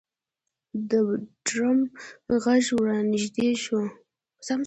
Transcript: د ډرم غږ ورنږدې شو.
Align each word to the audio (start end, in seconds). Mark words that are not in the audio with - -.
د 0.89 0.91
ډرم 1.47 1.79
غږ 2.43 2.63
ورنږدې 2.81 3.49
شو. 3.63 3.81